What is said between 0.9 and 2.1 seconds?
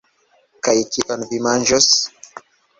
kion vi manĝos?